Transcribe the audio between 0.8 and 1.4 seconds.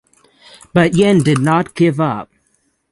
Yin did